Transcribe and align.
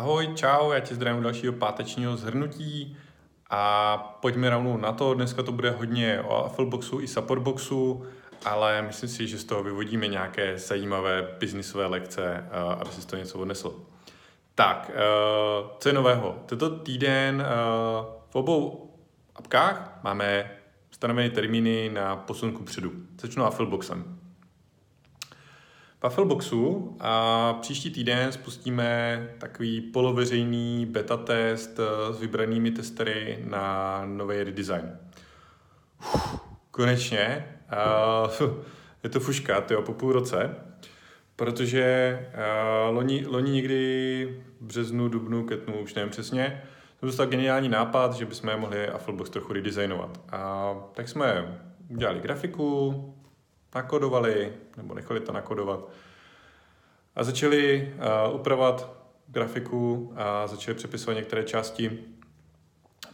Ahoj, 0.00 0.28
čau, 0.34 0.70
já 0.70 0.80
tě 0.80 0.94
zdravím 0.94 1.22
dalšího 1.22 1.52
pátečního 1.52 2.16
zhrnutí 2.16 2.96
a 3.50 3.96
pojďme 4.20 4.50
rovnou 4.50 4.76
na 4.76 4.92
to. 4.92 5.14
Dneska 5.14 5.42
to 5.42 5.52
bude 5.52 5.70
hodně 5.70 6.20
o 6.20 6.44
Affleboxu 6.44 7.00
i 7.00 7.08
Supportboxu, 7.08 8.06
ale 8.44 8.82
myslím 8.82 9.08
si, 9.08 9.28
že 9.28 9.38
z 9.38 9.44
toho 9.44 9.62
vyvodíme 9.62 10.06
nějaké 10.06 10.58
zajímavé 10.58 11.28
biznisové 11.38 11.86
lekce, 11.86 12.46
eh, 12.46 12.74
aby 12.80 12.90
si 12.90 13.06
toho 13.06 13.20
něco 13.20 13.38
odnesl. 13.38 13.74
Tak, 14.54 14.90
eh, 14.94 14.98
co 15.78 15.88
je 15.88 15.92
nového? 15.92 16.38
Tento 16.46 16.78
týden 16.78 17.40
eh, 17.40 17.46
v 18.30 18.34
obou 18.34 18.90
apkách 19.36 20.00
máme 20.02 20.50
stanovené 20.90 21.30
termíny 21.30 21.90
na 21.92 22.16
posunku 22.16 22.64
předu. 22.64 22.92
Začnu 23.20 23.44
Affleboxem. 23.44 24.18
Puffleboxu 26.00 26.96
a 27.00 27.52
příští 27.60 27.90
týden 27.90 28.32
spustíme 28.32 29.28
takový 29.38 29.80
poloveřejný 29.80 30.86
beta 30.86 31.16
test 31.16 31.80
eh, 31.80 32.12
s 32.12 32.20
vybranými 32.20 32.70
testery 32.70 33.44
na 33.48 34.02
nový 34.06 34.42
redesign. 34.42 34.98
Uf, 36.14 36.40
konečně. 36.70 37.46
Uh, 38.40 38.48
je 39.02 39.10
to 39.10 39.20
fuška, 39.20 39.60
tyjo, 39.60 39.82
po 39.82 39.92
půl 39.92 40.12
roce, 40.12 40.56
protože 41.36 42.18
uh, 42.88 42.94
loni, 42.94 43.26
loni 43.26 43.52
někdy 43.52 44.42
březnu, 44.60 45.08
dubnu, 45.08 45.44
ketnu, 45.44 45.80
už 45.80 45.94
nevím 45.94 46.10
přesně, 46.10 46.62
jsem 46.98 47.06
dostal 47.06 47.26
geniální 47.26 47.68
nápad, 47.68 48.14
že 48.14 48.26
bychom 48.26 48.56
mohli 48.56 48.88
Afflebox 48.88 49.30
trochu 49.30 49.52
redesignovat. 49.52 50.20
A 50.32 50.74
tak 50.94 51.08
jsme 51.08 51.58
udělali 51.88 52.20
grafiku, 52.20 53.14
nakodovali, 53.74 54.52
nebo 54.76 54.94
nechali 54.94 55.20
to 55.20 55.32
nakodovat. 55.32 55.88
A 57.16 57.24
začali 57.24 57.92
uh, 58.28 58.40
upravovat 58.40 58.92
grafiku 59.26 60.12
a 60.16 60.46
začali 60.46 60.74
přepisovat 60.74 61.16
některé 61.16 61.44
části 61.44 61.98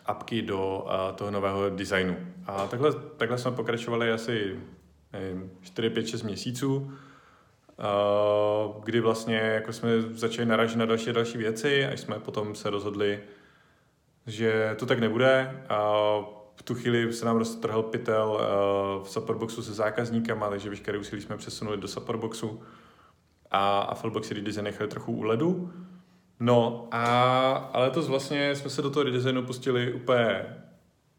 apky 0.06 0.42
do 0.42 0.84
uh, 0.84 1.16
toho 1.16 1.30
nového 1.30 1.70
designu. 1.70 2.16
A 2.46 2.66
takhle, 2.66 2.92
takhle 3.16 3.38
jsme 3.38 3.50
pokračovali 3.50 4.12
asi 4.12 4.60
nevím, 5.12 5.50
4, 5.62 5.90
5, 5.90 6.06
6 6.06 6.22
měsíců, 6.22 6.76
uh, 6.76 8.84
kdy 8.84 9.00
vlastně 9.00 9.36
jako 9.36 9.72
jsme 9.72 10.02
začali 10.02 10.46
narážet 10.46 10.76
na 10.76 10.86
další 10.86 11.12
další 11.12 11.38
věci, 11.38 11.86
až 11.86 12.00
jsme 12.00 12.18
potom 12.18 12.54
se 12.54 12.70
rozhodli, 12.70 13.20
že 14.26 14.74
to 14.78 14.86
tak 14.86 14.98
nebude. 14.98 15.64
V 15.68 16.35
tu 16.66 16.74
chvíli 16.74 17.12
se 17.12 17.26
nám 17.26 17.36
roztrhl 17.36 17.82
pytel 17.82 18.30
uh, 18.30 19.04
v 19.04 19.10
supportboxu 19.10 19.62
se 19.62 19.74
zákazníkama, 19.74 20.50
takže 20.50 20.70
veškeré 20.70 20.98
úsilí 20.98 21.22
jsme 21.22 21.36
přesunuli 21.36 21.76
do 21.76 21.88
supportboxu 21.88 22.62
a, 23.50 23.80
a 23.80 23.94
Fallbox 23.94 24.30
redesign 24.30 24.64
nechali 24.64 24.90
trochu 24.90 25.12
u 25.12 25.22
ledu. 25.22 25.72
No 26.40 26.88
a 26.90 27.02
ale 27.52 27.90
to 27.90 28.02
vlastně 28.02 28.56
jsme 28.56 28.70
se 28.70 28.82
do 28.82 28.90
toho 28.90 29.04
redesignu 29.04 29.42
pustili 29.42 29.92
úplně 29.92 30.56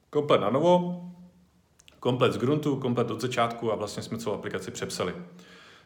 komplet 0.10 0.42
na 0.42 0.50
novo, 0.50 1.04
komplet 2.00 2.34
z 2.34 2.38
gruntu, 2.38 2.76
komplet 2.76 3.12
od 3.12 3.22
začátku 3.22 3.72
a 3.72 3.76
vlastně 3.76 4.04
jsme 4.04 4.18
celou 4.18 4.36
aplikaci 4.36 4.72
přepsali. 4.72 5.16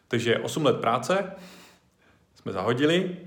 Takže 0.08 0.40
8 0.40 0.66
let 0.66 0.82
práce 0.82 1.32
jsme 2.36 2.52
zahodili 2.52 3.18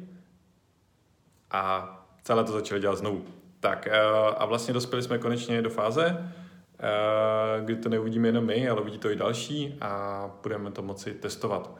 a 1.50 1.90
celé 2.22 2.44
to 2.44 2.52
začali 2.52 2.80
dělat 2.80 2.98
znovu. 2.98 3.24
Tak 3.64 3.86
eh, 3.86 4.00
a 4.36 4.46
vlastně 4.46 4.74
dospěli 4.74 5.02
jsme 5.02 5.18
konečně 5.18 5.62
do 5.62 5.70
fáze, 5.70 6.32
eh, 6.78 7.64
kdy 7.64 7.76
to 7.76 7.88
neuvidíme 7.88 8.28
jenom 8.28 8.44
my, 8.44 8.68
ale 8.68 8.80
uvidí 8.80 8.98
to 8.98 9.10
i 9.10 9.16
další 9.16 9.78
a 9.80 10.30
budeme 10.42 10.70
to 10.70 10.82
moci 10.82 11.14
testovat. 11.14 11.70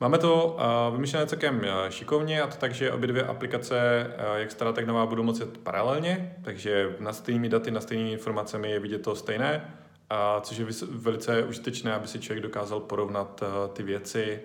Máme 0.00 0.18
to 0.18 0.46
uh, 0.46 0.94
vymyšlené 0.94 1.26
celkem 1.26 1.62
šikovně 1.88 2.42
a 2.42 2.46
to 2.46 2.56
tak, 2.56 2.74
že 2.74 2.92
obě 2.92 3.06
dvě 3.06 3.24
aplikace, 3.24 4.06
jak 4.36 4.50
stará, 4.50 4.72
tak 4.72 4.86
nová, 4.86 5.06
budou 5.06 5.22
moci 5.22 5.44
paralelně, 5.44 6.36
takže 6.44 6.96
na 7.00 7.12
stejnými 7.12 7.48
daty, 7.48 7.70
na 7.70 7.80
stejnými 7.80 8.12
informacemi 8.12 8.70
je 8.70 8.80
vidět 8.80 9.02
to 9.02 9.16
stejné, 9.16 9.74
a 10.10 10.40
což 10.40 10.56
je 10.56 10.66
velice 10.90 11.42
užitečné, 11.42 11.94
aby 11.94 12.08
si 12.08 12.20
člověk 12.20 12.42
dokázal 12.42 12.80
porovnat 12.80 13.42
ty 13.72 13.82
věci, 13.82 14.40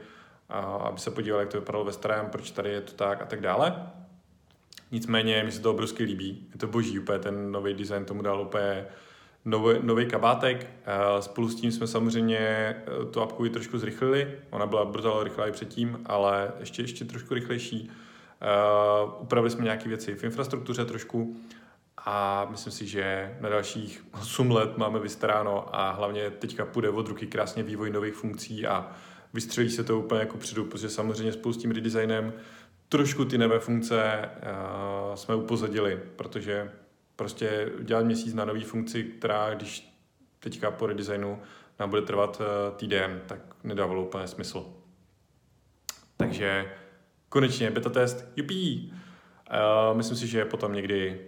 aby 0.80 1.00
se 1.00 1.12
podíval, 1.12 1.40
jak 1.40 1.50
to 1.50 1.60
vypadalo 1.60 1.86
ve 1.86 1.92
starém, 1.92 2.30
proč 2.30 2.52
tady 2.52 2.70
je 2.70 2.82
to 2.82 2.94
tak 2.94 3.22
a 3.22 3.26
tak 3.26 3.42
dále. 3.42 3.88
Nicméně 4.92 5.44
mi 5.44 5.52
se 5.52 5.62
to 5.62 5.72
obrovsky 5.72 6.04
líbí, 6.04 6.48
je 6.52 6.58
to 6.58 6.68
boží, 6.68 7.00
úplně 7.00 7.20
ten 7.20 7.52
nový 7.52 7.74
design 7.74 8.06
tomu 8.06 8.22
dal 8.22 8.42
úplně 8.42 8.86
nový, 9.46 9.76
nový 9.82 10.06
kabátek. 10.06 10.70
Spolu 11.20 11.50
s 11.50 11.56
tím 11.56 11.72
jsme 11.72 11.88
samozřejmě 11.88 12.38
eh, 12.40 13.06
tu 13.12 13.22
apku 13.22 13.46
i 13.46 13.50
trošku 13.50 13.78
zrychlili. 13.78 14.40
Ona 14.50 14.66
byla 14.66 14.86
brutálně 14.86 15.24
rychlá 15.24 15.48
i 15.48 15.52
předtím, 15.52 16.00
ale 16.06 16.52
ještě, 16.60 16.82
ještě 16.82 17.06
trošku 17.06 17.34
rychlejší. 17.34 17.92
Uh, 18.42 19.14
upravili 19.22 19.52
jsme 19.52 19.64
nějaké 19.64 19.90
věci 19.90 20.16
v 20.16 20.24
infrastruktuře 20.24 20.86
trošku 20.86 21.38
a 22.06 22.48
myslím 22.52 22.74
si, 22.74 22.88
že 22.88 23.38
na 23.42 23.50
dalších 23.50 24.06
8 24.22 24.52
let 24.52 24.78
máme 24.78 25.00
vystaráno 25.00 25.76
a 25.76 25.92
hlavně 25.92 26.32
teďka 26.32 26.66
půjde 26.66 26.90
od 26.90 27.08
ruky 27.08 27.28
krásně 27.28 27.64
vývoj 27.64 27.92
nových 27.92 28.14
funkcí 28.14 28.68
a 28.68 28.92
vystřelí 29.34 29.70
se 29.70 29.84
to 29.84 30.00
úplně 30.00 30.20
jako 30.20 30.38
předu, 30.38 30.66
protože 30.66 30.90
samozřejmě 30.90 31.32
spolu 31.32 31.54
s 31.54 31.58
tím 31.58 31.72
redesignem 31.72 32.34
trošku 32.90 33.26
ty 33.26 33.38
nové 33.38 33.60
funkce 33.60 34.30
uh, 35.10 35.16
jsme 35.16 35.36
upozadili, 35.36 36.00
protože 36.16 36.72
prostě 37.16 37.72
dělat 37.82 38.06
měsíc 38.06 38.34
na 38.34 38.46
nový 38.46 38.64
funkci, 38.64 39.04
která 39.04 39.54
když 39.54 39.98
teďka 40.40 40.72
po 40.72 40.88
redesignu 40.88 41.42
nám 41.80 41.90
bude 41.90 42.02
trvat 42.02 42.42
eh, 42.42 42.72
týden, 42.76 43.22
tak 43.28 43.40
nedávalo 43.64 44.06
úplně 44.06 44.28
smysl. 44.28 44.66
Takže 46.18 46.72
konečně 47.30 47.72
beta 47.72 47.90
test, 47.90 48.26
jupí! 48.36 48.94
Uh, 49.92 49.98
myslím 49.98 50.18
si, 50.18 50.28
že 50.28 50.38
je 50.38 50.46
potom 50.46 50.74
někdy 50.74 51.28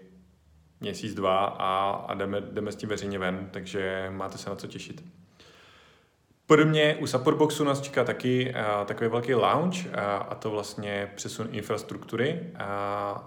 měsíc, 0.80 1.14
dva 1.14 1.46
a, 1.46 1.90
a 1.90 2.14
jdeme, 2.14 2.42
jdeme 2.42 2.72
s 2.72 2.76
tím 2.76 2.90
veřejně 2.90 3.20
ven, 3.20 3.50
takže 3.52 4.08
máte 4.10 4.38
se 4.38 4.50
na 4.50 4.56
co 4.56 4.68
těšit. 4.68 5.04
Podobně 6.50 6.96
u 7.00 7.08
Supportboxu 7.08 7.64
nás 7.64 7.82
čeká 7.82 8.04
taky 8.04 8.54
uh, 8.56 8.86
takový 8.86 9.10
velký 9.10 9.34
launch 9.34 9.86
uh, 9.86 9.92
a 10.30 10.36
to 10.36 10.52
vlastně 10.52 11.12
přesun 11.16 11.48
infrastruktury 11.52 12.40
uh, 12.54 12.62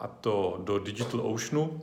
a 0.00 0.16
to 0.20 0.60
do 0.64 0.78
Digital 0.78 1.20
Oceanu, 1.20 1.80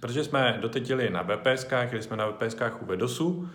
protože 0.00 0.24
jsme 0.24 0.58
doteď 0.60 0.90
jeli 0.90 1.10
na 1.10 1.22
VPS, 1.22 1.66
jeli 1.70 2.02
jsme 2.02 2.16
na 2.16 2.26
VPS 2.26 2.56
u 2.80 2.86
Vedosu, 2.86 3.48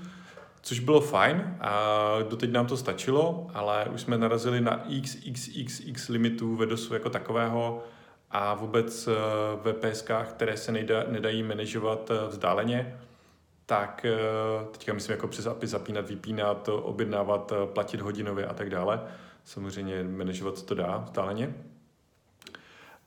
což 0.62 0.80
bylo 0.80 1.02
fajn 1.02 1.58
a 1.62 2.18
doteď 2.30 2.52
nám 2.52 2.68
to 2.68 2.78
stačilo, 2.78 3.48
ale 3.54 3.86
už 3.94 4.02
jsme 4.02 4.18
narazili 4.18 4.62
na 4.62 4.84
XXXX 5.02 6.10
limitů 6.10 6.56
Vedosu 6.56 6.94
jako 6.94 7.10
takového 7.10 7.84
a 8.32 8.54
vůbec 8.54 9.08
eh, 9.08 9.12
VPS, 9.72 10.04
které 10.30 10.58
se 10.58 10.72
nedají 11.08 11.44
manažovat 11.44 12.12
eh, 12.12 12.28
vzdáleně, 12.28 12.98
tak 13.72 14.06
eh, 14.06 14.18
teďka 14.72 14.94
myslím 14.94 15.14
jako 15.14 15.28
přes 15.28 15.48
API 15.48 15.68
zapínat, 15.68 16.10
vypínat, 16.10 16.70
objednávat, 16.70 17.54
platit 17.66 18.02
hodinově 18.02 18.46
a 18.46 18.54
tak 18.54 18.70
dále. 18.70 19.02
Samozřejmě 19.44 20.04
manažovat 20.04 20.64
to 20.64 20.76
dá 20.76 20.98
vzdáleně. 20.98 21.56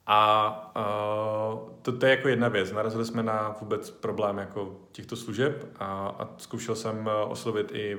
A 0.06 0.72
uh, 0.76 1.70
to, 1.82 1.92
to 1.92 2.06
je 2.06 2.10
jako 2.10 2.28
jedna 2.28 2.48
věc. 2.48 2.72
Narazili 2.72 3.04
jsme 3.04 3.22
na 3.22 3.56
vůbec 3.60 3.91
problém 3.91 4.38
jako 4.38 4.80
těchto 4.92 5.16
služeb 5.16 5.69
a, 5.78 6.08
a 6.19 6.28
zkoušel 6.38 6.75
jsem 6.75 7.10
oslovit 7.28 7.72
i 7.72 7.98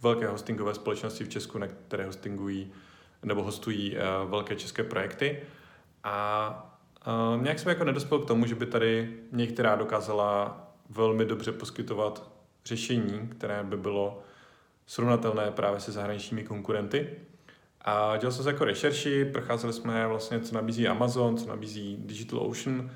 velké 0.00 0.28
hostingové 0.28 0.74
společnosti 0.74 1.24
v 1.24 1.28
Česku, 1.28 1.58
na 1.58 1.66
které 1.66 2.06
hostingují 2.06 2.72
nebo 3.22 3.42
hostují 3.42 3.96
velké 4.28 4.56
české 4.56 4.82
projekty. 4.82 5.42
A 6.04 6.74
uh, 7.36 7.42
nějak 7.42 7.58
jsme 7.58 7.72
jako 7.72 7.84
nedospěl 7.84 8.18
k 8.18 8.28
tomu, 8.28 8.46
že 8.46 8.54
by 8.54 8.66
tady 8.66 9.18
některá 9.32 9.76
dokázala 9.76 10.71
velmi 10.90 11.24
dobře 11.24 11.52
poskytovat 11.52 12.32
řešení, 12.64 13.28
které 13.28 13.64
by 13.64 13.76
bylo 13.76 14.22
srovnatelné 14.86 15.50
právě 15.50 15.80
se 15.80 15.92
zahraničními 15.92 16.44
konkurenty. 16.44 17.10
A 17.80 18.16
dělal 18.16 18.32
jsem 18.32 18.44
se 18.44 18.50
jako 18.50 18.64
rešerši, 18.64 19.24
procházeli 19.24 19.72
jsme 19.72 20.06
vlastně, 20.06 20.40
co 20.40 20.54
nabízí 20.54 20.88
Amazon, 20.88 21.36
co 21.36 21.48
nabízí 21.48 21.96
Digital 22.00 22.40
Ocean. 22.40 22.90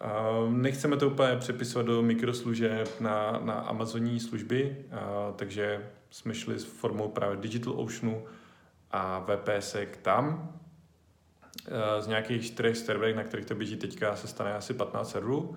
A 0.00 0.30
nechceme 0.48 0.96
to 0.96 1.06
úplně 1.06 1.36
přepisovat 1.36 1.86
do 1.86 2.02
mikroslužeb 2.02 3.00
na, 3.00 3.40
na 3.44 3.54
Amazonní 3.54 4.20
služby, 4.20 4.76
takže 5.36 5.90
jsme 6.10 6.34
šli 6.34 6.58
s 6.58 6.64
formou 6.64 7.08
právě 7.08 7.36
Digital 7.36 7.72
Oceanu 7.76 8.24
a 8.90 9.18
VPS 9.18 9.76
tam. 10.02 10.52
A 11.96 12.00
z 12.00 12.06
nějakých 12.06 12.46
čtyřech 12.46 12.76
serverů, 12.76 13.16
na 13.16 13.24
kterých 13.24 13.46
to 13.46 13.54
běží 13.54 13.76
teďka, 13.76 14.16
se 14.16 14.28
stane 14.28 14.54
asi 14.54 14.74
15 14.74 15.10
serverů, 15.10 15.56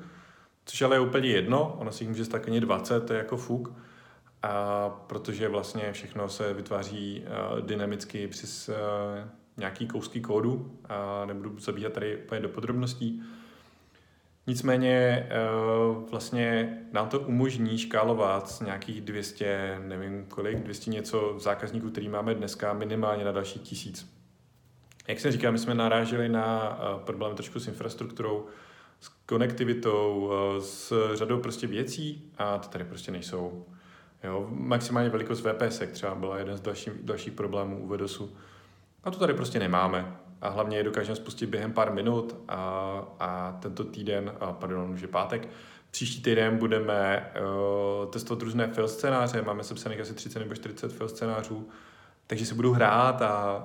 což 0.65 0.81
ale 0.81 0.95
je 0.95 1.00
úplně 1.00 1.29
jedno, 1.29 1.75
ono 1.79 1.91
si 1.91 2.03
jich 2.03 2.09
může 2.09 2.25
stát 2.25 2.45
20, 2.45 3.06
to 3.06 3.13
je 3.13 3.17
jako 3.17 3.38
fuk 3.38 3.73
a 4.44 4.89
protože 5.07 5.47
vlastně 5.47 5.94
všechno 5.94 6.29
se 6.29 6.53
vytváří 6.53 7.23
uh, 7.23 7.59
dynamicky 7.65 8.27
přes 8.27 8.69
uh, 8.69 8.75
nějaký 9.57 9.88
kousky 9.88 10.21
kódu 10.21 10.79
a 10.89 11.25
nebudu 11.25 11.59
zabíhat 11.59 11.94
tady 11.94 12.17
úplně 12.17 12.41
do 12.41 12.50
podrobností. 12.50 13.23
Nicméně 14.47 15.27
uh, 15.29 16.09
vlastně 16.09 16.77
nám 16.91 17.09
to 17.09 17.19
umožní 17.19 17.77
škálovat 17.77 18.50
z 18.50 18.62
nějakých 18.62 19.01
200, 19.01 19.79
nevím 19.85 20.25
kolik, 20.25 20.59
200 20.59 20.91
něco 20.91 21.35
zákazníků, 21.39 21.89
který 21.89 22.09
máme 22.09 22.35
dneska 22.35 22.73
minimálně 22.73 23.25
na 23.25 23.31
další 23.31 23.59
tisíc. 23.59 24.19
Jak 25.07 25.19
jsem 25.19 25.31
říkal, 25.31 25.51
my 25.51 25.57
jsme 25.59 25.75
naráželi 25.75 26.29
na 26.29 26.79
problém 27.05 27.35
trošku 27.35 27.59
s 27.59 27.67
infrastrukturou, 27.67 28.45
s 29.00 29.07
konektivitou, 29.25 30.31
s 30.60 30.94
řadou 31.13 31.40
prostě 31.40 31.68
věcí 31.68 32.31
a 32.38 32.57
to 32.57 32.68
tady 32.68 32.84
prostě 32.84 33.12
nejsou. 33.12 33.66
Jo, 34.24 34.48
maximálně 34.50 35.10
velikost 35.10 35.46
VPS 35.46 35.81
třeba 35.92 36.16
byla 36.16 36.38
jeden 36.38 36.57
z 36.57 36.62
dalších, 36.62 36.94
dalších 37.04 37.34
problémů 37.34 37.80
u 37.80 37.88
Vedosu. 37.88 38.36
A 39.04 39.12
to 39.12 39.19
tady 39.19 39.34
prostě 39.34 39.60
nemáme. 39.60 40.18
A 40.42 40.50
hlavně 40.50 40.78
je 40.78 40.84
dokážeme 40.84 41.16
spustit 41.16 41.46
během 41.46 41.74
pár 41.74 41.94
minut 41.94 42.36
a, 42.48 42.57
a 43.19 43.57
tento 43.62 43.84
týden, 43.84 44.31
a 44.40 44.54
pardon, 44.54 44.90
už 44.90 45.01
je 45.01 45.07
pátek, 45.07 45.48
Příští 45.92 46.22
týden 46.22 46.57
budeme 46.57 47.31
uh, 48.04 48.12
testovat 48.12 48.44
různé 48.44 48.68
fail 48.68 48.88
scénáře, 48.88 49.42
máme 49.42 49.63
sepsaných 49.63 50.00
asi 50.00 50.13
30 50.13 50.40
nebo 50.40 50.56
40 50.56 50.94
fail 50.94 51.10
scénářů, 51.10 51.69
takže 52.29 52.45
si 52.45 52.55
budu 52.55 52.71
hrát 52.71 53.21
a 53.21 53.63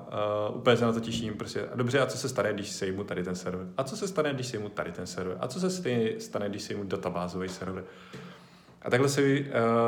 uh, 0.50 0.56
úplně 0.56 0.76
se 0.76 0.84
na 0.84 0.92
to 0.92 1.00
těším. 1.00 1.34
Prostě. 1.34 1.68
A 1.72 1.76
dobře, 1.76 2.00
a 2.00 2.06
co 2.06 2.18
se 2.18 2.28
stane, 2.28 2.52
když 2.52 2.70
sejmu 2.70 3.04
tady 3.04 3.24
ten 3.24 3.34
server? 3.34 3.66
A 3.76 3.84
co 3.84 3.96
se 3.96 4.08
stane, 4.08 4.34
když 4.34 4.46
sejmu 4.46 4.68
tady 4.68 4.92
ten 4.92 5.06
server? 5.06 5.36
A 5.40 5.48
co 5.48 5.60
se 5.60 5.70
stane, 6.20 6.48
když 6.48 6.62
sejmu 6.62 6.84
databázový 6.84 7.48
server? 7.48 7.84
A 8.82 8.90
takhle 8.90 9.08
si 9.08 9.46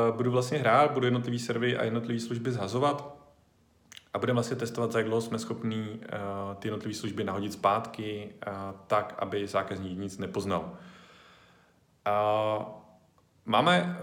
uh, 0.09 0.15
budu 0.15 0.31
vlastně 0.31 0.57
hrát, 0.57 0.91
budu 0.91 1.05
jednotlivý 1.05 1.39
servery 1.39 1.77
a 1.77 1.83
jednotlivé 1.83 2.19
služby 2.19 2.51
zhazovat 2.51 3.15
a 4.13 4.19
budeme 4.19 4.35
vlastně 4.35 4.55
testovat, 4.55 4.91
za 4.91 4.99
jak 4.99 5.07
dlouho 5.07 5.21
jsme 5.21 5.39
schopní 5.39 5.89
uh, 5.89 6.55
ty 6.55 6.67
jednotlivé 6.67 6.93
služby 6.95 7.23
nahodit 7.23 7.53
zpátky, 7.53 8.29
uh, 8.47 8.53
tak, 8.87 9.15
aby 9.19 9.47
zákazník 9.47 9.99
nic 9.99 10.17
nepoznal. 10.17 10.71
Uh, 12.07 12.65
máme, 13.45 13.99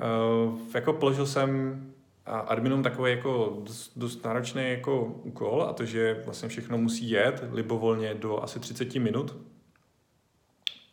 uh, 0.49 0.59
jako 0.75 0.93
položil 0.93 1.27
jsem 1.27 1.81
adminům 2.27 2.83
takový 2.83 3.11
jako 3.11 3.59
dost, 3.65 3.93
dost 3.97 4.25
náročný 4.25 4.71
jako 4.71 5.05
úkol 5.05 5.63
a 5.63 5.73
to, 5.73 5.85
že 5.85 6.23
vlastně 6.25 6.49
všechno 6.49 6.79
musí 6.79 7.11
jet 7.11 7.45
libovolně 7.53 8.15
do 8.15 8.43
asi 8.43 8.61
30 8.61 8.95
minut. 8.95 9.37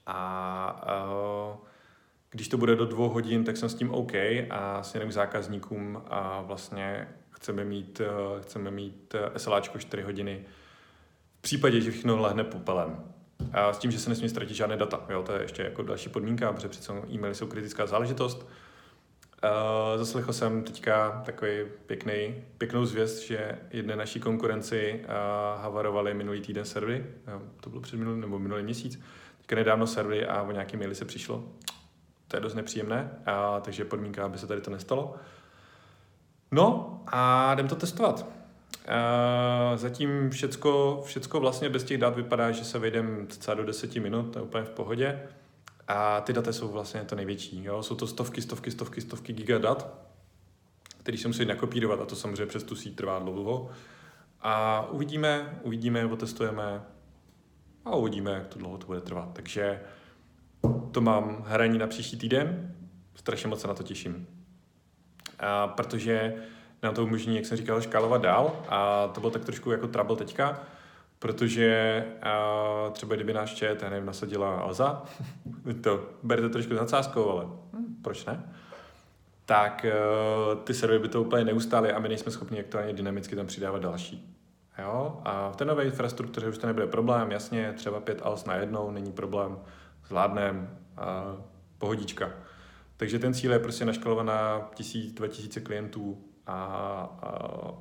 A 0.06 0.84
uh, 1.52 1.56
když 2.32 2.48
to 2.48 2.58
bude 2.58 2.76
do 2.76 2.86
dvou 2.86 3.10
hodin, 3.10 3.44
tak 3.44 3.58
jsem 3.58 3.70
s 3.70 3.76
tím 3.76 3.92
OK 3.92 4.14
a 4.50 4.84
směrem 4.84 5.10
k 5.10 5.14
zákazníkům 5.14 6.02
a 6.08 6.42
vlastně 6.42 7.08
chceme 7.30 7.66
mít, 7.66 8.02
chceme 8.42 8.72
mít 8.72 9.16
SLAčko 9.38 9.80
4 9.80 10.04
hodiny 10.04 10.46
v 11.38 11.42
případě, 11.42 11.82
že 11.82 11.92
všechno 11.92 12.22
lehne 12.22 12.44
popelem. 12.44 13.14
A 13.54 13.74
s 13.74 13.78
tím, 13.78 13.92
že 13.92 14.00
se 14.00 14.10
nesmí 14.10 14.30
ztratit 14.30 14.58
žádné 14.58 14.78
data. 14.78 15.06
Jo, 15.10 15.24
to 15.24 15.34
je 15.34 15.42
ještě 15.42 15.64
jako 15.64 15.84
další 15.84 16.10
podmínka, 16.10 16.54
protože 16.54 16.70
přece 16.70 16.94
e-maily 16.94 17.36
jsou 17.36 17.48
kritická 17.48 17.86
záležitost. 17.86 18.48
Uh, 19.44 20.00
zaslechl 20.00 20.34
jsem 20.34 20.64
teďka 20.64 21.22
takový 21.26 21.52
pěkný, 21.86 22.36
pěknou 22.58 22.86
zvěst, 22.86 23.24
že 23.24 23.60
jedné 23.72 23.96
naší 23.96 24.20
konkurenci 24.20 25.00
uh, 25.04 25.62
havarovali 25.62 26.14
minulý 26.14 26.42
týden 26.42 26.66
servery, 26.66 27.06
uh, 27.28 27.42
to 27.62 27.70
bylo 27.70 27.82
před 27.82 27.98
minulý 27.98 28.22
nebo 28.22 28.40
minulý 28.40 28.64
měsíc, 28.64 29.02
teďka 29.38 29.56
nedávno 29.56 29.88
servery 29.88 30.26
a 30.26 30.42
o 30.42 30.52
nějaké 30.52 30.78
maily 30.78 30.96
se 30.96 31.06
přišlo. 31.06 31.44
To 32.28 32.38
je 32.38 32.42
dost 32.42 32.54
nepříjemné, 32.54 33.12
uh, 33.28 33.62
takže 33.62 33.86
podmínka, 33.86 34.26
aby 34.26 34.38
se 34.38 34.48
tady 34.48 34.62
to 34.62 34.72
nestalo. 34.72 35.16
No 36.52 37.00
a 37.08 37.54
jdem 37.54 37.68
to 37.68 37.76
testovat. 37.76 38.26
Uh, 38.26 39.78
zatím 39.78 40.30
všecko, 40.30 41.02
všecko 41.06 41.40
vlastně 41.40 41.70
bez 41.70 41.84
těch 41.84 41.98
dat 41.98 42.16
vypadá, 42.16 42.52
že 42.52 42.66
se 42.66 42.80
vejdem 42.80 43.28
třeba 43.28 43.56
do 43.56 43.66
10 43.66 43.96
minut, 43.96 44.34
to 44.34 44.40
je 44.40 44.44
úplně 44.44 44.64
v 44.64 44.70
pohodě. 44.70 45.20
A 45.88 46.22
ty 46.22 46.34
data 46.34 46.54
jsou 46.54 46.68
vlastně 46.68 47.02
to 47.02 47.16
největší. 47.16 47.64
Jo? 47.64 47.84
Jsou 47.84 47.96
to 47.96 48.08
stovky, 48.08 48.42
stovky, 48.42 48.72
stovky, 48.72 49.02
stovky 49.02 49.34
gigadat, 49.34 49.94
který 51.00 51.18
se 51.18 51.28
musí 51.28 51.46
nakopírovat 51.46 52.02
a 52.02 52.06
to 52.06 52.16
samozřejmě 52.16 52.46
přes 52.46 52.64
tu 52.64 52.76
síť 52.76 52.96
trvá 52.96 53.20
dlouho. 53.20 53.70
A 54.42 54.86
uvidíme, 54.90 55.60
uvidíme, 55.64 56.06
otestujeme 56.06 56.84
a 57.86 57.96
uvidíme, 57.96 58.32
jak 58.32 58.48
to 58.48 58.60
dlouho 58.60 58.78
to 58.78 58.88
bude 58.88 59.02
trvat. 59.02 59.30
Takže 59.34 59.82
to 60.92 61.02
mám 61.02 61.44
hraní 61.48 61.78
na 61.78 61.88
příští 61.88 62.18
týden, 62.18 62.76
strašně 63.16 63.50
moc 63.50 63.62
se 63.62 63.68
na 63.68 63.74
to 63.74 63.84
těším. 63.84 64.28
A 65.40 65.68
protože 65.68 66.36
nám 66.84 66.94
to 66.94 67.04
umožní, 67.04 67.36
jak 67.36 67.46
jsem 67.46 67.58
říkal, 67.58 67.82
škálovat 67.82 68.22
dál 68.22 68.66
a 68.70 69.08
to 69.08 69.20
bylo 69.20 69.32
tak 69.32 69.46
trošku 69.46 69.72
jako 69.72 69.88
trouble 69.88 70.16
teďka, 70.16 70.64
protože 71.22 72.06
uh, 72.86 72.94
třeba 72.94 73.16
kdyby 73.16 73.34
náš 73.34 73.54
čet, 73.54 73.84
já 73.84 73.90
nevím, 73.90 74.06
nasadila 74.06 74.56
Alza, 74.56 75.04
to 75.82 76.10
berete 76.24 76.50
trošku 76.50 76.74
nadsázkou, 76.74 77.30
ale 77.30 77.46
hm, 77.46 77.96
proč 78.02 78.26
ne? 78.26 78.54
Tak 79.46 79.86
uh, 79.86 80.64
ty 80.64 80.74
servery 80.74 81.00
by 81.00 81.08
to 81.08 81.22
úplně 81.22 81.46
neustály 81.46 81.92
a 81.92 82.00
my 82.00 82.10
nejsme 82.10 82.32
schopni 82.32 82.60
aktuálně 82.60 82.94
dynamicky 82.94 83.36
tam 83.36 83.48
přidávat 83.48 83.82
další. 83.82 84.38
Jo? 84.80 85.22
A 85.26 85.50
v 85.50 85.56
té 85.56 85.66
nové 85.66 85.84
infrastruktuře 85.84 86.50
už 86.50 86.58
to 86.58 86.68
nebude 86.68 86.88
problém, 86.88 87.32
jasně, 87.32 87.74
třeba 87.74 88.00
pět 88.00 88.22
als 88.24 88.46
na 88.46 88.56
jednou, 88.56 88.92
není 88.92 89.12
problém, 89.12 89.60
zvládnem, 90.08 90.78
uh, 90.98 91.42
pohodička. 91.78 92.30
Takže 92.98 93.20
ten 93.20 93.34
cíl 93.34 93.52
je 93.52 93.60
prostě 93.60 93.86
naškalovat 93.86 94.26
na 94.26 94.70
tisíc, 94.76 95.14
dva 95.14 95.28
tisíce 95.28 95.60
klientů 95.60 96.24
a, 96.48 96.54
a 97.22 97.30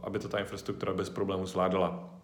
aby 0.02 0.18
to 0.18 0.28
ta 0.28 0.38
infrastruktura 0.38 0.94
bez 0.94 1.10
problémů 1.10 1.46
zvládala. 1.46 2.19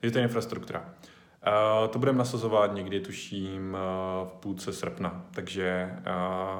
Takže 0.00 0.12
to 0.12 0.18
je 0.18 0.24
infrastruktura. 0.24 0.80
Uh, 0.80 1.88
to 1.88 1.98
budeme 1.98 2.18
nasazovat 2.18 2.74
někdy, 2.74 3.00
tuším, 3.00 3.72
uh, 3.74 4.28
v 4.28 4.32
půlce 4.40 4.72
srpna, 4.72 5.26
takže 5.30 5.90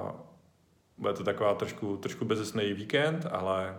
uh, 0.02 0.10
bude 0.98 1.12
to 1.12 1.24
taková 1.24 1.54
trošku, 1.54 1.96
trošku 1.96 2.24
bezesný 2.24 2.72
víkend, 2.72 3.26
ale 3.30 3.76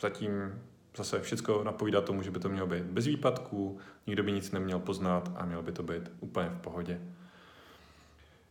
zatím 0.00 0.62
zase 0.96 1.20
všechno 1.20 1.64
napovídá 1.64 2.00
tomu, 2.00 2.22
že 2.22 2.30
by 2.30 2.38
to 2.38 2.48
mělo 2.48 2.66
být 2.66 2.82
bez 2.82 3.06
výpadků, 3.06 3.78
nikdo 4.06 4.22
by 4.22 4.32
nic 4.32 4.52
neměl 4.52 4.78
poznat 4.78 5.32
a 5.36 5.44
mělo 5.44 5.62
by 5.62 5.72
to 5.72 5.82
být 5.82 6.10
úplně 6.20 6.48
v 6.48 6.60
pohodě. 6.60 7.00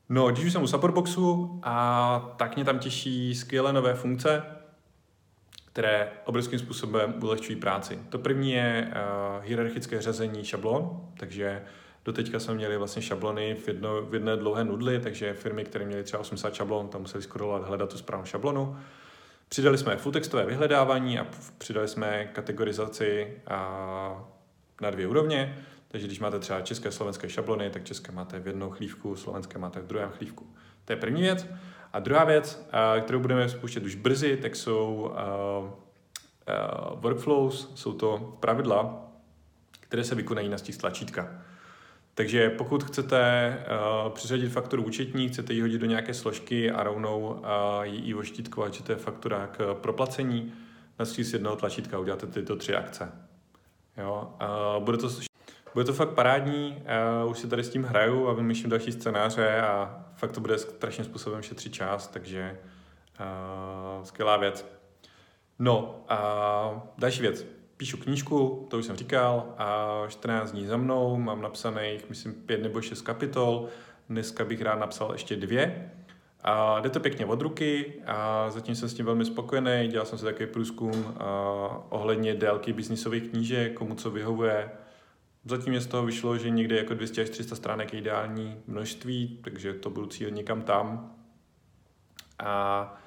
No, 0.09 0.27
když 0.27 0.45
už 0.45 0.51
jsem 0.51 0.63
u 0.63 0.67
Supportboxu, 0.67 1.59
a 1.63 2.33
tak 2.37 2.55
mě 2.55 2.65
tam 2.65 2.79
těší 2.79 3.35
skvělé 3.35 3.73
nové 3.73 3.93
funkce, 3.93 4.43
které 5.75 6.11
obrovským 6.25 6.59
způsobem 6.59 7.13
ulehčují 7.23 7.55
práci. 7.55 7.99
To 8.09 8.19
první 8.19 8.51
je 8.51 8.87
uh, 8.87 9.45
hierarchické 9.45 10.01
řazení 10.01 10.43
šablon, 10.45 11.01
takže 11.19 11.61
Doteďka 12.05 12.39
jsme 12.39 12.53
měli 12.53 12.77
vlastně 12.77 13.01
šablony 13.01 13.55
v, 13.55 13.67
jedno, 13.67 14.01
v 14.01 14.13
jedné 14.13 14.37
dlouhé 14.37 14.63
nudli, 14.63 14.99
takže 14.99 15.33
firmy, 15.33 15.65
které 15.65 15.85
měly 15.85 16.03
třeba 16.03 16.21
80 16.21 16.53
šablon, 16.53 16.87
tam 16.87 17.01
museli 17.01 17.23
skrolovat, 17.23 17.67
hledat 17.67 17.89
tu 17.89 17.97
správnou 17.97 18.25
šablonu. 18.25 18.77
Přidali 19.49 19.77
jsme 19.77 19.97
full 19.97 20.11
textové 20.11 20.45
vyhledávání 20.45 21.19
a 21.19 21.27
přidali 21.57 21.87
jsme 21.87 22.25
kategorizaci 22.25 23.37
a 23.47 24.29
na 24.81 24.89
dvě 24.89 25.07
úrovně. 25.07 25.65
Takže 25.87 26.07
když 26.07 26.19
máte 26.19 26.39
třeba 26.39 26.61
české 26.61 26.91
slovenské 26.91 27.29
šablony, 27.29 27.69
tak 27.69 27.83
české 27.83 28.11
máte 28.11 28.39
v 28.39 28.47
jednou 28.47 28.69
chlívku, 28.69 29.15
slovenské 29.15 29.59
máte 29.59 29.79
v 29.79 29.87
druhém 29.87 30.09
chlívku. 30.09 30.47
To 30.85 30.93
je 30.93 30.97
první 30.97 31.21
věc. 31.21 31.47
A 31.95 31.99
druhá 31.99 32.23
věc, 32.23 32.69
kterou 33.01 33.19
budeme 33.19 33.49
spouštět 33.49 33.83
už 33.83 33.95
brzy, 33.95 34.37
tak 34.37 34.55
jsou 34.55 35.11
workflows, 36.95 37.71
jsou 37.75 37.93
to 37.93 38.37
pravidla, 38.39 39.07
které 39.79 40.03
se 40.03 40.15
vykonají 40.15 40.49
na 40.49 40.57
stisk 40.57 40.81
tlačítka. 40.81 41.41
Takže 42.13 42.49
pokud 42.49 42.83
chcete 42.83 43.57
uh, 44.05 44.11
přiřadit 44.11 44.49
fakturu 44.49 44.83
účetní, 44.83 45.29
chcete 45.29 45.53
ji 45.53 45.61
hodit 45.61 45.77
do 45.77 45.85
nějaké 45.85 46.13
složky 46.13 46.71
a 46.71 46.83
rovnou 46.83 47.19
uh, 47.19 47.45
ji 47.83 48.15
oštítkovat, 48.15 48.73
že 48.73 48.83
to 48.83 48.91
je 48.91 48.97
faktura 48.97 49.47
k 49.47 49.73
proplacení, 49.73 50.53
na 50.99 51.05
z 51.05 51.33
jednoho 51.33 51.55
tlačítka 51.55 51.99
uděláte 51.99 52.27
tyto 52.27 52.55
tři 52.55 52.75
akce. 52.75 53.11
Jo? 53.97 54.33
Uh, 54.77 54.83
bude, 54.83 54.97
to, 54.97 55.09
bude 55.75 55.85
to 55.85 55.93
fakt 55.93 56.09
parádní, 56.09 56.83
uh, 57.23 57.31
už 57.31 57.39
si 57.39 57.47
tady 57.47 57.63
s 57.63 57.69
tím 57.69 57.83
hraju 57.83 58.27
a 58.27 58.33
vymýšlím 58.33 58.69
další 58.69 58.91
scénáře 58.91 59.61
a 59.61 60.05
fakt 60.15 60.31
to 60.31 60.41
bude 60.41 60.57
strašným 60.57 61.05
způsobem 61.05 61.41
šetřit 61.41 61.73
čas, 61.73 62.07
takže 62.07 62.57
uh, 63.19 64.03
skvělá 64.03 64.37
věc. 64.37 64.65
No 65.59 66.03
a 66.07 66.69
uh, 66.69 66.79
další 66.97 67.21
věc 67.21 67.45
píšu 67.77 67.97
knížku, 67.97 68.67
to 68.69 68.77
už 68.77 68.85
jsem 68.85 68.95
říkal, 68.95 69.53
a 69.57 70.01
14 70.07 70.51
dní 70.51 70.65
za 70.65 70.77
mnou, 70.77 71.17
mám 71.17 71.41
napsaných, 71.41 72.09
myslím, 72.09 72.33
pět 72.33 72.63
nebo 72.63 72.81
šest 72.81 73.01
kapitol, 73.01 73.67
dneska 74.09 74.45
bych 74.45 74.61
rád 74.61 74.75
napsal 74.75 75.11
ještě 75.11 75.35
dvě. 75.35 75.91
A 76.43 76.79
jde 76.79 76.89
to 76.89 76.99
pěkně 76.99 77.25
od 77.25 77.41
ruky 77.41 77.93
a 78.05 78.49
zatím 78.49 78.75
jsem 78.75 78.89
s 78.89 78.93
tím 78.93 79.05
velmi 79.05 79.25
spokojený. 79.25 79.87
Dělal 79.87 80.05
jsem 80.05 80.17
si 80.17 80.25
takový 80.25 80.47
průzkum 80.47 81.17
ohledně 81.89 82.35
délky 82.35 82.73
biznisových 82.73 83.29
knížek, 83.29 83.73
komu 83.73 83.95
co 83.95 84.11
vyhovuje. 84.11 84.69
Zatím 85.45 85.73
je 85.73 85.81
z 85.81 85.87
toho 85.87 86.05
vyšlo, 86.05 86.37
že 86.37 86.49
někde 86.49 86.77
jako 86.77 86.93
200 86.93 87.21
až 87.21 87.29
300 87.29 87.55
stránek 87.55 87.93
je 87.93 87.99
ideální 87.99 88.57
množství, 88.67 89.39
takže 89.43 89.73
to 89.73 89.89
budu 89.89 90.07
cílit 90.07 90.35
někam 90.35 90.61
tam. 90.61 91.15
A 92.39 92.97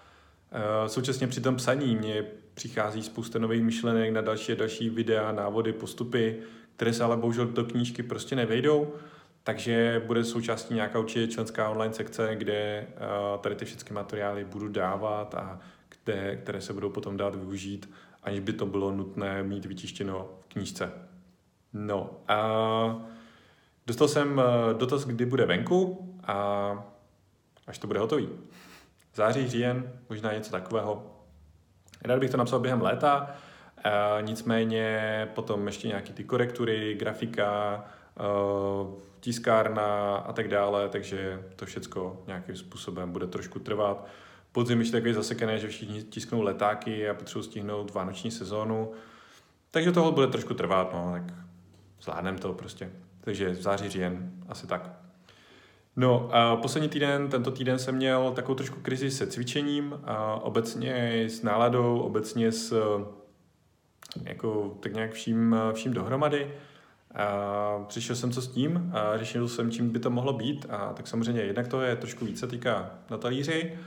současně 0.87 1.26
při 1.26 1.40
tom 1.40 1.57
psaní 1.57 1.97
mě 1.97 2.25
přichází 2.54 3.02
spousta 3.02 3.38
nových 3.38 3.62
myšlenek 3.62 4.12
na 4.12 4.21
další 4.21 4.52
a 4.52 4.54
další 4.54 4.90
videa, 4.90 5.33
návody, 5.33 5.73
postupy, 5.73 6.38
které 6.76 6.92
se 6.92 7.04
ale 7.04 7.16
bohužel 7.16 7.47
do 7.47 7.64
knížky 7.64 8.02
prostě 8.02 8.37
nevejdou, 8.37 8.95
takže 9.42 10.02
bude 10.07 10.25
součástí 10.25 10.75
nějaká 10.75 10.99
určitě 10.99 11.26
členská 11.26 11.71
online 11.71 11.95
sekce, 11.95 12.37
kde 12.37 12.87
uh, 12.88 13.40
tady 13.40 13.54
ty 13.54 13.64
všechny 13.64 13.95
materiály 13.95 14.45
budu 14.45 14.68
dávat 14.68 15.35
a 15.35 15.61
kde, 15.88 16.37
které 16.37 16.61
se 16.61 16.73
budou 16.73 16.90
potom 16.90 17.16
dát 17.16 17.35
využít, 17.35 17.90
aniž 18.23 18.40
by 18.40 18.52
to 18.52 18.66
bylo 18.66 18.92
nutné 18.92 19.42
mít 19.42 19.64
vytištěno 19.64 20.30
v 20.40 20.47
knížce. 20.47 21.07
No 21.72 22.10
a 22.28 22.38
dostal 23.87 24.08
jsem 24.08 24.40
eh, 24.40 24.75
dotaz, 24.75 25.04
kdy 25.04 25.26
bude 25.26 25.46
venku 25.46 26.08
a 26.25 26.34
až 27.66 27.78
to 27.78 27.87
bude 27.87 28.00
hotový. 28.00 28.28
Září, 29.14 29.48
říjen, 29.48 29.92
možná 30.08 30.32
něco 30.32 30.50
takového. 30.50 31.06
Rád 32.04 32.18
bych 32.18 32.30
to 32.30 32.37
napsal 32.37 32.60
během 32.60 32.82
léta, 32.82 33.34
a 33.84 34.20
nicméně 34.20 35.28
potom 35.34 35.66
ještě 35.66 35.88
nějaký 35.88 36.12
ty 36.12 36.25
korektury, 36.25 36.94
grafika, 36.94 37.84
eh, 38.16 39.08
tiskárna 39.20 40.16
a 40.16 40.32
tak 40.32 40.48
dále, 40.48 40.88
takže 40.88 41.42
to 41.56 41.66
všechno 41.66 42.22
nějakým 42.26 42.56
způsobem 42.56 43.12
bude 43.12 43.26
trošku 43.26 43.58
trvat. 43.58 44.06
Podzim 44.52 44.78
ještě 44.78 44.92
takový 44.92 45.12
zasekené, 45.12 45.58
že 45.58 45.68
všichni 45.68 46.02
tisknou 46.02 46.42
letáky 46.42 47.08
a 47.08 47.14
potřebují 47.14 47.44
stihnout 47.44 47.94
vánoční 47.94 48.30
sezónu. 48.30 48.92
Takže 49.70 49.92
toho 49.92 50.12
bude 50.12 50.26
trošku 50.26 50.54
trvat, 50.54 50.92
no, 50.92 51.12
tak 51.12 51.22
zvládneme 52.00 52.38
to 52.38 52.52
prostě. 52.52 52.90
Takže 53.20 53.50
v 53.50 53.62
září, 53.62 53.88
říjen, 53.88 54.32
asi 54.48 54.66
tak. 54.66 54.90
No 55.96 56.28
a 56.32 56.56
poslední 56.56 56.88
týden, 56.88 57.28
tento 57.28 57.50
týden 57.50 57.78
jsem 57.78 57.94
měl 57.94 58.32
takovou 58.32 58.54
trošku 58.54 58.80
krizi 58.80 59.10
se 59.10 59.26
cvičením, 59.26 60.00
a 60.04 60.34
obecně 60.34 61.24
s 61.28 61.42
náladou, 61.42 61.98
obecně 62.00 62.52
s 62.52 62.74
jako 64.24 64.76
tak 64.80 64.94
nějak 64.94 65.12
vším, 65.12 65.56
vším 65.72 65.92
dohromady. 65.92 66.54
A 67.14 67.84
přišel 67.88 68.16
jsem 68.16 68.32
co 68.32 68.42
s 68.42 68.48
tím 68.48 68.92
a 68.94 69.18
řešil 69.18 69.48
jsem, 69.48 69.70
čím 69.70 69.90
by 69.90 69.98
to 69.98 70.10
mohlo 70.10 70.32
být. 70.32 70.66
A 70.70 70.92
tak 70.92 71.06
samozřejmě 71.06 71.42
jednak 71.42 71.68
to 71.68 71.82
je 71.82 71.96
trošku 71.96 72.24
více 72.24 72.46
týká 72.46 72.90
na 73.10 73.18
talíři, 73.18 73.78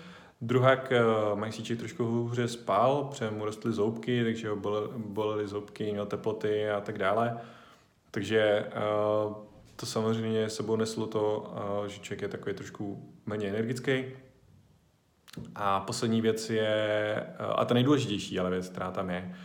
Druhák 0.43 0.93
uh, 1.31 1.39
Maxíček 1.39 1.79
trošku 1.79 2.05
hůře 2.05 2.47
spal, 2.47 3.03
protože 3.03 3.31
mu 3.31 3.45
rostly 3.45 3.71
zoubky, 3.71 4.23
takže 4.23 4.49
ho 4.49 4.55
bolely 4.97 5.47
zoubky, 5.47 5.91
měl 5.91 6.05
teploty 6.05 6.69
a 6.69 6.81
tak 6.81 6.97
dále. 6.97 7.37
Takže 8.11 8.65
uh, 8.65 9.33
to 9.75 9.85
samozřejmě 9.85 10.49
sebou 10.49 10.75
neslo 10.75 11.07
to, 11.07 11.53
uh, 11.81 11.87
že 11.87 11.99
člověk 11.99 12.21
je 12.21 12.27
takový 12.27 12.55
trošku 12.55 13.13
méně 13.25 13.49
energický. 13.49 14.03
A 15.55 15.79
poslední 15.79 16.21
věc 16.21 16.49
je, 16.49 17.15
uh, 17.39 17.45
a 17.57 17.65
ta 17.65 17.73
nejdůležitější 17.73 18.39
ale 18.39 18.49
věc, 18.49 18.69
která 18.69 18.91
tam 18.91 19.09
je, 19.09 19.35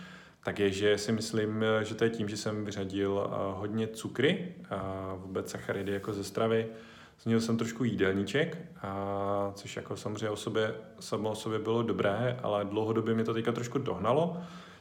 tak 0.45 0.59
je, 0.59 0.71
že 0.71 0.99
si 0.99 1.13
myslím, 1.13 1.65
že 1.83 1.95
to 1.95 2.05
je 2.05 2.11
tím, 2.11 2.29
že 2.29 2.37
jsem 2.37 2.65
vyřadil 2.65 3.31
hodně 3.57 3.87
cukry, 3.87 4.55
vůbec 5.17 5.51
sacharidy 5.51 5.93
jako 5.93 6.13
ze 6.13 6.25
stravy, 6.25 6.69
Změnil 7.23 7.41
jsem 7.41 7.57
trošku 7.57 7.85
jídelníček, 7.85 8.59
a, 8.83 9.53
což 9.55 9.77
jako 9.77 9.97
samozřejmě 9.97 10.31
o 10.31 10.37
sobě, 10.37 10.75
samo 11.01 11.31
o 11.31 11.35
sobě 11.35 11.59
bylo 11.59 11.83
dobré, 11.83 12.41
ale 12.43 12.65
dlouhodobě 12.65 13.15
mě 13.15 13.25
to 13.25 13.35
teďka 13.35 13.53
trošku 13.53 13.79
dohnalo. 13.79 14.37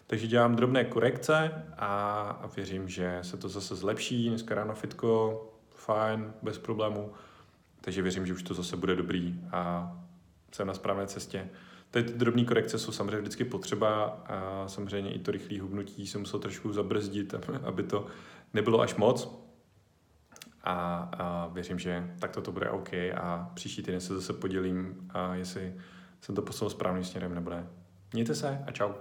Takže 0.08 0.28
dělám 0.28 0.56
drobné 0.56 0.86
korekce 0.86 1.64
a, 1.78 2.22
a 2.42 2.48
věřím, 2.48 2.90
že 2.90 3.20
se 3.22 3.38
to 3.38 3.50
zase 3.50 3.76
zlepší. 3.76 4.30
Dneska 4.30 4.56
ráno 4.56 4.76
fitko, 4.76 5.44
fajn, 5.70 6.34
bez 6.42 6.58
problémů. 6.58 7.14
Takže 7.82 8.02
věřím, 8.02 8.26
že 8.26 8.34
už 8.34 8.44
to 8.44 8.54
zase 8.54 8.78
bude 8.78 8.96
dobrý 8.96 9.40
a 9.52 9.92
jsem 10.52 10.68
na 10.68 10.74
správné 10.74 11.08
cestě. 11.08 11.50
Teď 11.92 12.06
ty 12.06 12.14
drobné 12.14 12.46
korekce 12.46 12.80
jsou 12.80 12.92
samozřejmě 12.92 13.22
vždycky 13.22 13.44
potřeba 13.44 14.04
a 14.06 14.68
samozřejmě 14.68 15.14
i 15.14 15.20
to 15.20 15.32
rychlé 15.32 15.62
hubnutí 15.62 16.08
jsem 16.08 16.22
musel 16.22 16.40
trošku 16.40 16.74
zabrzdit, 16.74 17.36
aby 17.64 17.84
to 17.84 18.08
nebylo 18.54 18.82
až 18.82 18.96
moc 18.96 19.46
a, 20.64 21.10
a 21.18 21.48
věřím, 21.48 21.80
že 21.80 22.14
takto 22.20 22.42
to 22.42 22.52
bude 22.52 22.70
OK 22.70 22.94
a 22.94 23.52
příští 23.54 23.84
týden 23.84 24.02
se 24.02 24.16
zase 24.16 24.34
podělím, 24.34 25.08
a 25.10 25.36
jestli 25.36 25.76
jsem 26.22 26.36
to 26.36 26.42
poslal 26.42 26.70
správným 26.70 27.04
směrem 27.04 27.36
nebo 27.36 27.50
ne. 27.50 27.68
Mějte 28.14 28.36
se 28.36 28.64
a 28.68 28.72
čau. 28.72 28.94